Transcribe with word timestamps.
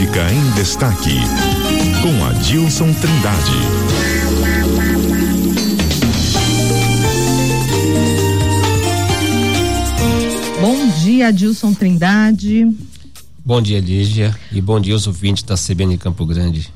Política 0.00 0.32
em 0.32 0.50
Destaque, 0.52 1.18
com 2.00 2.24
Adilson 2.24 2.90
Trindade. 2.94 3.52
Bom 10.58 10.88
dia, 11.02 11.28
Adilson 11.28 11.74
Trindade. 11.74 12.74
Bom 13.44 13.60
dia, 13.60 13.78
Lígia, 13.78 14.34
e 14.50 14.58
bom 14.62 14.80
dia 14.80 14.94
aos 14.94 15.06
ouvintes 15.06 15.42
da 15.42 15.54
CBN 15.54 15.98
Campo 15.98 16.24
Grande. 16.24 16.72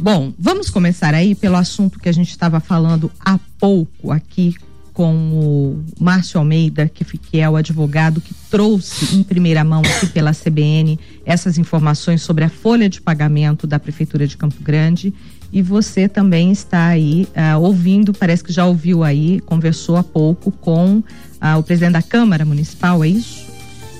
Bom, 0.00 0.32
vamos 0.36 0.68
começar 0.68 1.14
aí 1.14 1.32
pelo 1.36 1.54
assunto 1.54 2.00
que 2.00 2.08
a 2.08 2.12
gente 2.12 2.30
estava 2.30 2.58
falando 2.58 3.08
há 3.24 3.38
pouco 3.60 4.10
aqui 4.10 4.56
com 4.96 5.14
o 5.14 5.84
Márcio 6.00 6.38
Almeida, 6.38 6.88
que, 6.88 7.04
é 7.38 7.50
o 7.50 7.54
advogado 7.54 8.18
que 8.18 8.32
trouxe 8.50 9.14
em 9.14 9.22
primeira 9.22 9.62
mão 9.62 9.82
aqui 9.84 10.06
pela 10.06 10.32
CBN 10.32 10.98
essas 11.22 11.58
informações 11.58 12.22
sobre 12.22 12.44
a 12.44 12.48
folha 12.48 12.88
de 12.88 12.98
pagamento 13.02 13.66
da 13.66 13.78
Prefeitura 13.78 14.26
de 14.26 14.38
Campo 14.38 14.56
Grande. 14.62 15.12
E 15.52 15.60
você 15.60 16.08
também 16.08 16.50
está 16.50 16.86
aí 16.86 17.28
uh, 17.36 17.60
ouvindo, 17.60 18.14
parece 18.14 18.42
que 18.42 18.50
já 18.50 18.64
ouviu 18.64 19.04
aí, 19.04 19.38
conversou 19.40 19.96
há 19.96 20.02
pouco 20.02 20.50
com 20.50 20.96
uh, 20.96 21.58
o 21.58 21.62
presidente 21.62 21.92
da 21.92 22.02
Câmara 22.02 22.46
Municipal, 22.46 23.04
é 23.04 23.08
isso? 23.08 23.44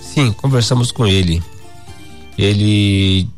Sim, 0.00 0.32
conversamos 0.32 0.90
com 0.90 1.06
ele. 1.06 1.42
Ele. 2.38 3.28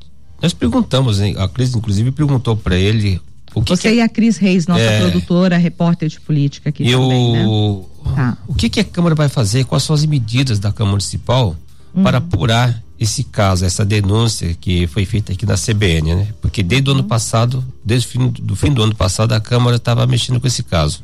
Nós 0.40 0.54
perguntamos, 0.54 1.20
a 1.20 1.48
Cris, 1.48 1.74
inclusive, 1.74 2.12
perguntou 2.12 2.56
para 2.56 2.76
ele 2.76 3.20
o 3.54 3.62
que 3.62 3.70
Você 3.70 3.82
que 3.82 3.88
é... 3.88 3.94
e 3.96 4.00
a 4.00 4.08
Cris 4.08 4.36
Reis, 4.36 4.66
nossa 4.66 4.80
é... 4.80 5.00
produtora, 5.00 5.56
repórter 5.56 6.08
de 6.08 6.20
política 6.20 6.68
aqui 6.68 6.84
e 6.84 6.92
também, 6.92 7.32
né? 7.32 7.46
o... 7.46 7.88
né? 8.04 8.12
Tá. 8.14 8.38
O 8.46 8.54
que, 8.54 8.68
que 8.68 8.80
a 8.80 8.84
Câmara 8.84 9.14
vai 9.14 9.28
fazer? 9.28 9.64
Quais 9.64 9.82
são 9.82 9.94
as 9.94 10.04
medidas 10.04 10.58
da 10.58 10.72
Câmara 10.72 10.92
Municipal 10.92 11.56
uhum. 11.94 12.02
para 12.02 12.18
apurar 12.18 12.82
esse 12.98 13.22
caso, 13.22 13.64
essa 13.64 13.84
denúncia 13.84 14.56
que 14.60 14.86
foi 14.88 15.04
feita 15.04 15.32
aqui 15.32 15.46
na 15.46 15.54
CBN, 15.54 16.14
né? 16.14 16.28
Porque 16.40 16.62
desde 16.62 16.88
o 16.88 16.92
ano 16.92 17.02
uhum. 17.02 17.08
passado, 17.08 17.64
desde 17.84 18.08
o 18.08 18.10
fim 18.10 18.28
do, 18.28 18.56
fim 18.56 18.72
do 18.72 18.82
ano 18.82 18.94
passado, 18.94 19.32
a 19.32 19.40
Câmara 19.40 19.76
estava 19.76 20.06
mexendo 20.06 20.40
com 20.40 20.46
esse 20.46 20.62
caso. 20.62 21.02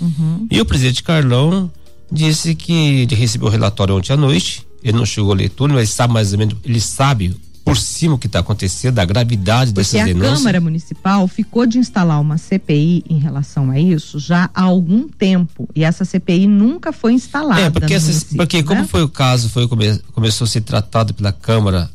Uhum. 0.00 0.46
E 0.50 0.60
o 0.60 0.64
presidente 0.64 1.02
Carlão 1.02 1.70
disse 2.10 2.54
que 2.54 2.72
ele 2.72 3.14
recebeu 3.14 3.48
o 3.48 3.50
relatório 3.50 3.96
ontem 3.96 4.12
à 4.12 4.16
noite, 4.16 4.64
ele 4.82 4.96
não 4.96 5.06
chegou 5.06 5.32
a 5.32 5.34
leitura, 5.34 5.72
mas 5.72 5.90
sabe 5.90 6.12
mais 6.12 6.32
ou 6.32 6.38
menos, 6.38 6.56
ele 6.64 6.80
sabe 6.80 7.34
por 7.74 7.78
cima 7.78 8.14
o 8.14 8.18
que 8.18 8.28
está 8.28 8.38
acontecendo, 8.38 8.94
da 8.94 9.04
gravidade 9.04 9.72
Porque 9.72 9.90
dessas 9.90 10.04
denúncias. 10.06 10.32
a 10.32 10.36
Câmara 10.36 10.60
Municipal 10.60 11.26
ficou 11.26 11.66
de 11.66 11.78
instalar 11.78 12.20
uma 12.20 12.38
CPI 12.38 13.04
em 13.10 13.18
relação 13.18 13.68
a 13.68 13.80
isso 13.80 14.20
já 14.20 14.48
há 14.54 14.62
algum 14.62 15.08
tempo 15.08 15.68
e 15.74 15.82
essa 15.82 16.04
CPI 16.04 16.46
nunca 16.46 16.92
foi 16.92 17.14
instalada. 17.14 17.60
É, 17.60 17.70
porque, 17.70 17.92
essas, 17.92 18.22
porque 18.22 18.58
né? 18.58 18.62
como 18.62 18.86
foi 18.86 19.02
o 19.02 19.08
caso, 19.08 19.48
foi 19.48 19.66
come, 19.66 19.98
começou 20.12 20.44
a 20.44 20.48
ser 20.48 20.60
tratado 20.60 21.12
pela 21.12 21.32
Câmara 21.32 21.90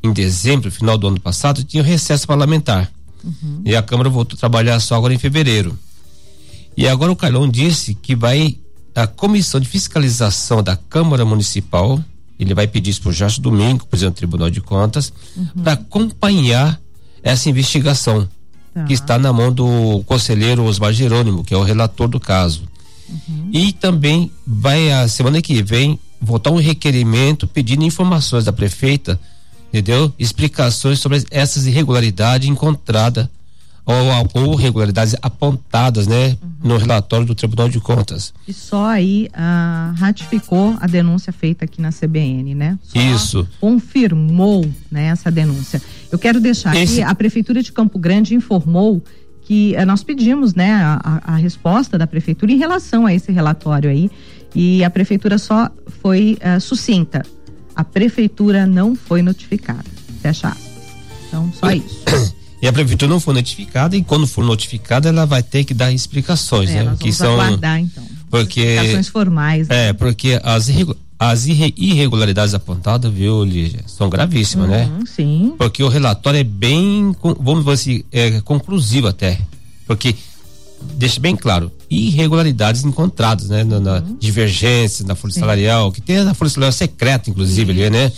em 0.00 0.12
dezembro, 0.12 0.70
final 0.70 0.96
do 0.96 1.08
ano 1.08 1.20
passado, 1.20 1.64
tinha 1.64 1.82
recesso 1.82 2.24
parlamentar. 2.26 2.88
Uhum. 3.24 3.62
E 3.64 3.74
a 3.74 3.82
Câmara 3.82 4.08
voltou 4.08 4.36
a 4.36 4.38
trabalhar 4.38 4.78
só 4.78 4.94
agora 4.94 5.12
em 5.12 5.18
fevereiro. 5.18 5.76
E 6.76 6.86
agora 6.86 7.10
o 7.10 7.16
Carlão 7.16 7.48
disse 7.48 7.94
que 7.94 8.14
vai 8.14 8.56
a 8.94 9.08
comissão 9.08 9.58
de 9.58 9.68
fiscalização 9.68 10.62
da 10.62 10.76
Câmara 10.76 11.24
Municipal 11.24 12.02
ele 12.40 12.54
vai 12.54 12.66
pedir 12.66 12.90
isso 12.90 13.02
para 13.02 13.10
o 13.10 13.12
Jorge 13.12 13.40
Domingo, 13.40 13.86
presidente 13.86 14.14
do 14.14 14.16
Tribunal 14.16 14.50
de 14.50 14.60
Contas, 14.60 15.12
uhum. 15.36 15.62
para 15.62 15.72
acompanhar 15.72 16.80
essa 17.22 17.50
investigação 17.50 18.26
tá. 18.72 18.84
que 18.84 18.94
está 18.94 19.18
na 19.18 19.32
mão 19.32 19.52
do 19.52 20.02
conselheiro 20.06 20.64
Osmar 20.64 20.92
Jerônimo, 20.92 21.44
que 21.44 21.52
é 21.52 21.56
o 21.56 21.62
relator 21.62 22.08
do 22.08 22.18
caso. 22.18 22.62
Uhum. 23.08 23.50
E 23.52 23.72
também 23.72 24.30
vai 24.46 24.90
a 24.90 25.06
semana 25.06 25.42
que 25.42 25.62
vem 25.62 25.98
votar 26.20 26.52
um 26.52 26.56
requerimento 26.56 27.46
pedindo 27.46 27.84
informações 27.84 28.44
da 28.44 28.52
prefeita, 28.52 29.20
entendeu? 29.68 30.12
Explicações 30.18 30.98
sobre 30.98 31.22
essas 31.30 31.66
irregularidades 31.66 32.48
encontradas 32.48 33.28
ou, 33.90 34.42
ou 34.48 34.54
regularidades 34.54 35.16
apontadas, 35.20 36.06
né, 36.06 36.36
uhum. 36.42 36.50
no 36.62 36.76
relatório 36.76 37.26
do 37.26 37.34
Tribunal 37.34 37.68
de 37.68 37.80
Contas. 37.80 38.32
E 38.46 38.52
só 38.52 38.86
aí 38.86 39.28
ah, 39.34 39.92
ratificou 39.96 40.76
a 40.80 40.86
denúncia 40.86 41.32
feita 41.32 41.64
aqui 41.64 41.82
na 41.82 41.90
CBN, 41.90 42.54
né? 42.54 42.78
Só 42.82 42.98
Isso. 42.98 43.48
Confirmou, 43.60 44.68
né, 44.90 45.06
essa 45.06 45.30
denúncia. 45.30 45.82
Eu 46.10 46.18
quero 46.18 46.40
deixar 46.40 46.74
Esse... 46.76 47.02
aqui, 47.02 47.10
a 47.10 47.14
Prefeitura 47.14 47.62
de 47.62 47.72
Campo 47.72 47.98
Grande 47.98 48.34
informou 48.34 49.02
que 49.42 49.74
eh, 49.74 49.84
nós 49.84 50.04
pedimos, 50.04 50.54
né, 50.54 50.74
a, 50.74 51.20
a, 51.24 51.36
resposta 51.36 51.98
da 51.98 52.06
Prefeitura 52.06 52.52
em 52.52 52.58
relação 52.58 53.06
a 53.06 53.12
esse 53.12 53.32
relatório 53.32 53.90
aí 53.90 54.08
e 54.54 54.84
a 54.84 54.90
Prefeitura 54.90 55.38
só 55.38 55.68
foi 56.00 56.38
uh, 56.40 56.60
sucinta. 56.60 57.22
A 57.74 57.82
Prefeitura 57.82 58.66
não 58.66 58.94
foi 58.94 59.22
notificada. 59.22 59.84
Fecha 60.22 60.48
aspas. 60.48 60.70
Então, 61.28 61.52
só 61.52 61.70
isso. 61.70 62.04
e 62.62 62.68
a 62.68 62.72
prefeitura 62.72 63.10
não 63.10 63.20
for 63.20 63.34
notificada 63.34 63.96
e 63.96 64.02
quando 64.02 64.26
for 64.26 64.44
notificada 64.44 65.08
ela 65.08 65.24
vai 65.24 65.42
ter 65.42 65.64
que 65.64 65.72
dar 65.72 65.92
explicações, 65.92 66.70
é, 66.70 66.84
né? 66.84 66.96
que 66.98 67.12
são 67.12 67.34
aguardar, 67.34 67.80
então. 67.80 68.04
Porque 68.30 68.60
explicações 68.60 69.08
formais. 69.08 69.68
Né? 69.68 69.88
É, 69.88 69.92
porque 69.92 70.40
as 70.42 70.68
as 71.20 71.44
irregularidades 71.46 72.54
apontadas, 72.54 73.12
viu, 73.12 73.44
Lígia, 73.44 73.80
são 73.86 74.08
gravíssimas, 74.08 74.70
né? 74.70 74.86
uhum, 74.86 74.98
né? 75.00 75.04
Sim. 75.04 75.54
Porque 75.58 75.82
o 75.82 75.88
relatório 75.88 76.40
é 76.40 76.44
bem, 76.44 77.14
vamos 77.38 77.62
dizer 77.62 77.72
assim, 77.72 78.04
é 78.10 78.40
conclusivo 78.40 79.06
até. 79.06 79.38
Porque 79.86 80.16
deixa 80.94 81.20
bem 81.20 81.36
claro, 81.36 81.70
irregularidades 81.90 82.84
encontradas, 82.84 83.50
né? 83.50 83.64
Na, 83.64 83.78
na 83.78 83.94
uhum. 83.96 84.16
divergência, 84.18 85.04
na 85.06 85.14
folha 85.14 85.34
salarial, 85.34 85.92
que 85.92 86.00
tem 86.00 86.16
a 86.20 86.32
folha 86.32 86.48
salarial 86.48 86.72
secreta, 86.72 87.28
inclusive, 87.28 87.70
ali, 87.70 87.90
né? 87.90 88.10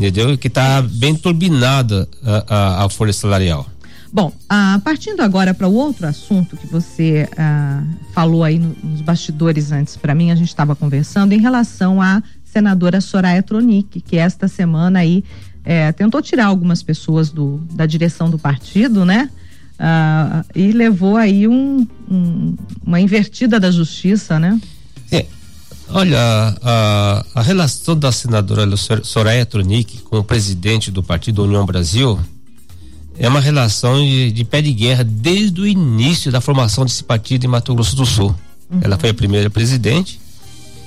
Entendeu? 0.00 0.36
Que 0.38 0.48
está 0.48 0.80
bem 0.80 1.14
turbinada 1.14 2.08
a, 2.24 2.44
a, 2.48 2.84
a, 2.84 2.88
folha 2.88 3.12
salarial. 3.12 3.68
Bom, 4.12 4.32
ah, 4.48 4.80
partindo 4.82 5.20
agora 5.20 5.52
para 5.54 5.68
o 5.68 5.74
outro 5.74 6.06
assunto 6.06 6.56
que 6.56 6.66
você 6.66 7.28
ah, 7.36 7.84
falou 8.12 8.42
aí 8.42 8.58
no, 8.58 8.74
nos 8.82 9.02
bastidores 9.02 9.70
antes 9.70 9.96
para 9.96 10.14
mim, 10.14 10.30
a 10.30 10.34
gente 10.34 10.48
estava 10.48 10.74
conversando 10.74 11.32
em 11.32 11.38
relação 11.38 12.00
à 12.00 12.22
senadora 12.44 13.00
Soraya 13.00 13.42
Tronic, 13.42 14.00
que 14.00 14.16
esta 14.16 14.48
semana 14.48 15.00
aí 15.00 15.22
é, 15.64 15.92
tentou 15.92 16.20
tirar 16.20 16.46
algumas 16.46 16.82
pessoas 16.82 17.30
do, 17.30 17.58
da 17.72 17.86
direção 17.86 18.28
do 18.30 18.38
partido, 18.38 19.04
né? 19.04 19.30
Ah, 19.78 20.44
e 20.54 20.72
levou 20.72 21.16
aí 21.16 21.46
um, 21.46 21.86
um, 22.10 22.56
uma 22.84 23.00
invertida 23.00 23.60
da 23.60 23.70
justiça, 23.70 24.40
né? 24.40 24.58
É, 25.12 25.26
Olha, 25.92 26.18
a, 26.62 27.24
a 27.34 27.42
relação 27.42 27.96
da 27.96 28.12
senadora 28.12 28.64
Soraya 29.02 29.44
Tronic 29.44 29.98
com 29.98 30.18
o 30.18 30.24
presidente 30.24 30.90
do 30.90 31.02
Partido 31.02 31.42
União 31.42 31.66
Brasil 31.66 32.18
é 33.18 33.28
uma 33.28 33.40
relação 33.40 34.00
de, 34.00 34.30
de, 34.30 34.44
pé 34.44 34.62
de 34.62 34.72
guerra 34.72 35.02
desde 35.02 35.60
o 35.60 35.66
início 35.66 36.30
da 36.30 36.40
formação 36.40 36.84
desse 36.84 37.02
partido 37.02 37.44
em 37.44 37.48
Mato 37.48 37.74
Grosso 37.74 37.96
do 37.96 38.06
Sul. 38.06 38.34
Uhum. 38.70 38.80
Ela 38.82 38.96
foi 38.96 39.10
a 39.10 39.14
primeira 39.14 39.50
presidente, 39.50 40.20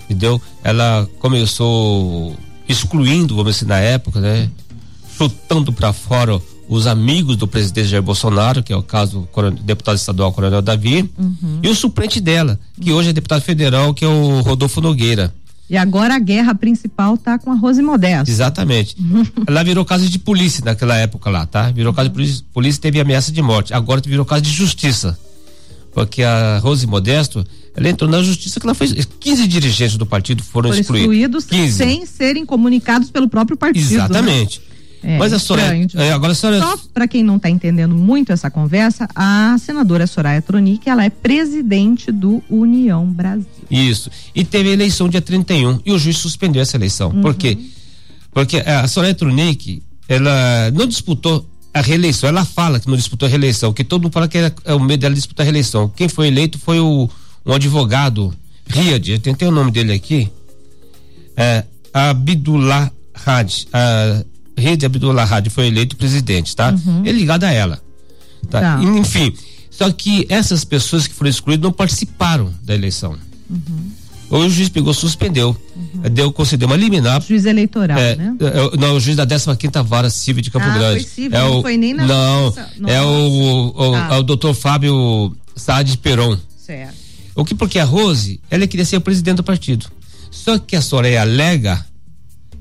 entendeu? 0.06 0.42
Ela 0.64 1.08
começou 1.20 2.36
excluindo, 2.68 3.36
vamos 3.36 3.56
dizer, 3.56 3.68
na 3.68 3.80
época, 3.80 4.22
né? 4.22 4.50
Chutando 5.18 5.74
para 5.74 5.92
fora 5.92 6.42
os 6.74 6.88
amigos 6.88 7.36
do 7.36 7.48
presidente 7.48 7.88
Jair 7.88 8.02
Bolsonaro, 8.02 8.64
que 8.64 8.74
é 8.74 8.76
o 8.76 8.82
caso 8.82 9.28
do 9.32 9.52
deputado 9.52 9.96
estadual 9.96 10.34
Coronel 10.34 10.62
Davi, 10.62 11.08
uhum. 11.18 11.60
e 11.62 11.70
o 11.70 11.76
suplente 11.76 12.20
dela, 12.20 12.60
que 12.82 12.92
hoje 12.92 13.10
é 13.10 13.14
deputado 13.14 13.42
federal, 13.44 13.94
que 13.94 14.04
é 14.04 14.08
o 14.08 14.42
Rodolfo 14.42 14.82
Nogueira. 14.82 15.32
E 15.70 15.78
agora 15.78 16.16
a 16.16 16.20
guerra 16.20 16.56
principal 16.56 17.16
tá 17.16 17.38
com 17.38 17.52
a 17.52 17.56
Rose 17.56 17.82
Modesto. 17.82 18.30
Exatamente. 18.30 18.98
Ela 19.46 19.64
virou 19.64 19.86
caso 19.86 20.10
de 20.10 20.18
polícia 20.18 20.64
naquela 20.66 20.98
época 20.98 21.30
lá, 21.30 21.46
tá? 21.46 21.70
Virou 21.70 21.94
caso 21.94 22.10
de 22.10 22.16
polícia, 22.16 22.46
polícia 22.52 22.82
teve 22.82 23.00
ameaça 23.00 23.32
de 23.32 23.42
morte. 23.42 23.72
Agora 23.72 24.02
virou 24.04 24.26
caso 24.26 24.42
de 24.42 24.52
justiça. 24.52 25.18
Porque 25.94 26.24
a 26.24 26.58
Rose 26.58 26.88
Modesto, 26.88 27.46
ela 27.76 27.88
entrou 27.88 28.10
na 28.10 28.24
justiça 28.24 28.60
que 28.60 28.66
ela 28.66 28.74
fez. 28.74 28.94
15 29.20 29.48
dirigentes 29.48 29.96
do 29.96 30.08
partido 30.08 30.42
foram, 30.42 30.70
foram 30.70 30.82
excluídos. 30.82 31.44
excluídos 31.44 31.76
sem 31.76 32.04
serem 32.08 32.48
comunicados 32.48 33.12
pelo 33.12 33.30
próprio 33.30 33.56
partido. 33.56 33.90
Né? 33.90 33.96
Exatamente. 33.96 34.60
Né? 34.60 34.73
É, 35.04 35.18
Mas 35.18 35.34
a 35.34 35.40
Soraya. 35.40 35.88
É, 35.96 36.12
agora 36.12 36.32
a 36.32 36.36
Soraya... 36.36 36.62
Só 36.62 36.78
para 36.94 37.08
quem 37.08 37.24
não 37.24 37.36
está 37.36 37.50
entendendo 37.50 37.94
muito 37.94 38.32
essa 38.32 38.50
conversa, 38.50 39.08
a 39.14 39.56
senadora 39.60 40.08
Soraya 40.08 40.42
Tronic, 40.42 40.90
ela 40.90 41.04
é 41.04 41.10
presidente 41.10 42.12
do 42.12 42.42
União 42.50 43.06
Brasil. 43.06 43.46
Isso. 43.70 44.10
E 44.34 44.44
teve 44.46 44.70
eleição 44.70 45.10
dia 45.10 45.22
31 45.22 45.82
e 45.86 45.92
o 45.92 46.00
juiz 46.00 46.18
suspendeu 46.18 46.62
essa 46.62 46.78
eleição. 46.78 47.10
Uhum. 47.10 47.22
Por 47.22 47.36
quê? 47.36 47.58
Porque 48.32 48.58
a 48.58 48.88
Soraya 48.88 49.14
Tronic, 49.14 49.84
ela 50.08 50.72
não 50.72 50.88
disputou 50.88 51.46
a 51.74 51.82
reeleição. 51.82 52.30
Ela 52.30 52.46
fala 52.46 52.80
que 52.80 52.88
não 52.88 52.96
disputou 52.96 53.28
a 53.28 53.30
reeleição, 53.30 53.74
que 53.74 53.84
todo 53.84 54.04
mundo 54.04 54.14
fala 54.14 54.28
que 54.28 54.38
era, 54.38 54.54
é 54.64 54.74
o 54.74 54.80
medo 54.80 55.02
dela 55.02 55.14
disputar 55.14 55.44
a 55.44 55.46
reeleição. 55.46 55.90
Quem 55.90 56.08
foi 56.08 56.28
eleito 56.28 56.58
foi 56.58 56.80
o 56.80 57.10
um 57.46 57.54
advogado, 57.54 58.34
Riad, 58.68 59.12
eu 59.12 59.20
tentei 59.20 59.48
o 59.48 59.52
nome 59.52 59.72
dele 59.72 59.92
aqui. 59.92 60.30
É, 61.36 61.66
Abdullah 61.94 62.92
Hadi. 63.26 63.68
Rede 64.58 64.86
Abdullah 64.86 65.24
Hadi 65.24 65.50
foi 65.50 65.68
eleito 65.68 65.96
presidente, 65.96 66.56
tá? 66.56 66.72
Uhum. 66.86 67.06
Ele 67.06 67.20
ligado 67.20 67.44
a 67.44 67.52
ela. 67.52 67.82
Tá? 68.50 68.60
tá? 68.60 68.84
Enfim, 68.84 69.34
só 69.70 69.92
que 69.92 70.26
essas 70.30 70.64
pessoas 70.64 71.08
que 71.08 71.14
foram 71.14 71.30
excluídas 71.30 71.64
não 71.64 71.72
participaram 71.72 72.54
da 72.64 72.74
eleição. 72.74 73.16
Uhum. 73.50 73.92
o 74.30 74.50
juiz 74.50 74.70
pegou, 74.70 74.94
suspendeu. 74.94 75.56
Uhum. 75.76 76.02
Deu, 76.12 76.32
concedeu 76.32 76.68
uma 76.68 76.76
liminar. 76.76 77.22
Juiz 77.22 77.46
eleitoral, 77.46 77.98
é, 77.98 78.16
né? 78.16 78.36
É, 78.40 78.78
não, 78.78 78.96
o 78.96 79.00
juiz 79.00 79.16
da 79.16 79.26
15 79.26 79.56
quinta 79.58 79.82
vara 79.82 80.10
civil 80.10 80.42
de 80.42 80.52
Campo 80.52 80.66
ah, 80.68 80.74
Grande. 80.74 81.02
Foi 81.02 81.10
civil, 81.10 81.38
é 81.38 81.44
o, 81.44 81.56
não 81.56 81.62
foi 81.62 81.78
nem 81.78 81.94
na 81.94 82.06
Não, 82.06 82.46
nossa, 82.46 82.70
é 82.86 83.02
o, 83.02 83.74
o, 83.76 83.96
ah. 83.96 84.20
o 84.20 84.24
doutor 84.24 84.54
Fábio 84.54 85.36
Saad 85.56 85.98
Peron. 85.98 86.38
Certo. 86.58 87.04
O 87.36 87.44
que 87.44 87.56
porque 87.56 87.80
a 87.80 87.84
Rose, 87.84 88.40
ela 88.50 88.68
queria 88.68 88.86
ser 88.86 88.98
o 88.98 89.02
presidente 89.02 89.38
do 89.38 89.44
partido. 89.44 89.88
Só 90.30 90.58
que 90.60 90.76
a 90.76 90.82
Soraya 90.82 91.22
alega, 91.22 91.84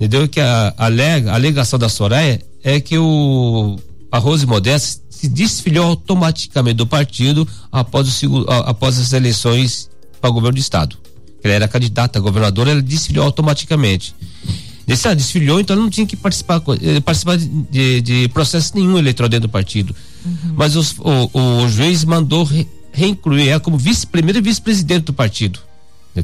entendeu? 0.03 0.29
Que 0.29 0.41
a, 0.41 0.75
alega, 0.77 1.31
a 1.31 1.35
alegação 1.35 1.79
da 1.79 1.89
Soraya 1.89 2.41
é 2.65 2.81
que 2.81 2.99
o 2.99 3.79
a 4.11 4.19
Rose 4.19 4.45
Modesta 4.45 5.01
se 5.09 5.29
desfiliou 5.29 5.87
automaticamente 5.87 6.77
do 6.77 6.87
partido 6.87 7.49
após, 7.71 8.23
o, 8.25 8.45
após 8.67 8.99
as 8.99 9.13
eleições 9.13 9.89
para 10.21 10.29
o 10.29 10.33
governo 10.33 10.57
do 10.57 10.61
estado. 10.61 10.99
Ela 11.43 11.55
era 11.55 11.69
candidata 11.69 12.19
a 12.19 12.23
governadora, 12.23 12.73
ela 12.73 12.83
desfiliou 12.83 13.25
automaticamente. 13.25 14.15
Desse, 14.87 15.09
ah, 15.09 15.15
desfiliou, 15.15 15.61
então 15.61 15.75
ela 15.75 15.83
não 15.83 15.91
tinha 15.91 16.07
que 16.07 16.17
participar, 16.17 16.61
eh, 16.83 17.01
participar 17.01 17.39
de, 17.39 18.01
de 18.03 18.29
processo 18.29 18.73
nenhum 18.75 18.99
eleitoral 18.99 19.29
dentro 19.29 19.49
do 19.49 19.51
partido. 19.51 19.95
Uhum. 20.27 20.55
Mas 20.57 20.77
os, 20.77 20.95
o, 20.99 21.31
o, 21.33 21.69
juiz 21.69 22.05
mandou 22.05 22.45
re, 22.45 22.69
reincluir 22.93 23.49
ela 23.49 23.61
como 23.61 23.79
vice, 23.79 24.07
primeira 24.07 24.41
vice-presidente 24.41 25.05
do 25.05 25.13
partido. 25.13 25.61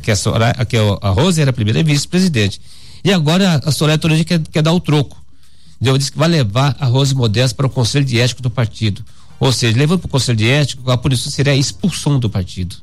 Que 0.03 0.11
a, 0.11 0.17
Soraya, 0.17 0.53
que 0.67 0.77
a 0.77 1.09
Rose 1.09 1.41
era 1.41 1.51
a 1.51 1.55
primeira 1.55 1.83
vice-presidente. 1.83 2.61
E 3.05 3.12
agora 3.12 3.61
a 3.65 3.71
Soraya 3.71 3.99
Torange 3.99 4.25
quer, 4.25 4.41
quer 4.41 4.62
dar 4.62 4.73
o 4.73 4.81
troco. 4.81 5.23
Então, 5.81 5.97
disse 5.97 6.11
que 6.11 6.19
vai 6.19 6.29
levar 6.29 6.77
a 6.81 6.87
Rose 6.87 7.15
Modesto 7.15 7.56
para 7.56 7.67
o 7.67 7.71
Conselho 7.71 8.05
de 8.05 8.19
Ético 8.19 8.43
do 8.43 8.50
partido. 8.50 9.05
Ou 9.39 9.53
seja, 9.53 9.79
levando 9.79 10.00
para 10.00 10.09
o 10.09 10.11
Conselho 10.11 10.37
de 10.37 10.49
Ético, 10.49 10.91
a 10.91 10.99
punição 10.99 11.31
seria 11.31 11.53
a 11.53 11.56
expulsão 11.56 12.19
do 12.19 12.29
partido. 12.29 12.77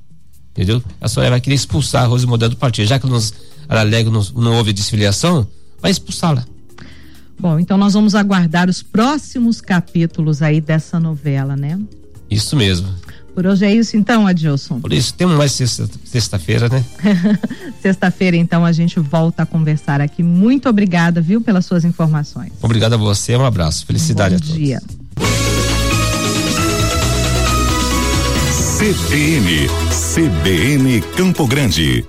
Entendeu? 0.51 0.81
A 1.01 1.09
Soraya 1.09 1.31
vai 1.31 1.41
querer 1.41 1.55
expulsar 1.55 2.03
a 2.03 2.07
Rose 2.07 2.25
Modesto 2.25 2.55
do 2.55 2.59
partido. 2.59 2.87
Já 2.87 2.97
que 2.97 3.05
nos, 3.05 3.33
ela 3.67 3.81
alega 3.81 4.09
não, 4.09 4.25
não 4.35 4.55
houve 4.55 4.71
desfiliação, 4.71 5.45
vai 5.81 5.91
expulsá-la. 5.91 6.45
Bom, 7.37 7.59
então 7.59 7.77
nós 7.77 7.93
vamos 7.93 8.15
aguardar 8.15 8.69
os 8.69 8.81
próximos 8.81 9.59
capítulos 9.59 10.41
aí 10.41 10.61
dessa 10.61 10.97
novela, 10.97 11.57
né? 11.57 11.77
Isso 12.31 12.55
mesmo. 12.55 12.87
Por 13.35 13.45
hoje 13.45 13.65
é 13.65 13.75
isso 13.75 13.97
então, 13.97 14.25
Adilson. 14.25 14.79
Por 14.79 14.93
isso, 14.93 15.13
temos 15.13 15.37
mais 15.37 15.51
sexta-feira, 15.51 16.69
né? 16.69 16.83
sexta-feira, 17.83 18.37
então, 18.37 18.63
a 18.63 18.71
gente 18.71 18.97
volta 18.97 19.43
a 19.43 19.45
conversar 19.45 19.99
aqui. 19.99 20.23
Muito 20.23 20.69
obrigada, 20.69 21.19
viu, 21.19 21.41
pelas 21.41 21.65
suas 21.65 21.83
informações. 21.83 22.53
Obrigado 22.61 22.93
a 22.93 22.97
você, 22.97 23.35
um 23.35 23.45
abraço. 23.45 23.85
Felicidade 23.85 24.35
um 24.35 24.37
a 24.37 24.39
todos. 24.39 24.55
dia. 24.55 24.81
CBN, 28.77 29.67
CBN 30.13 31.01
Campo 31.15 31.45
Grande. 31.45 32.03